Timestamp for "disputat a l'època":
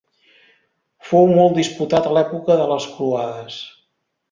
1.59-2.59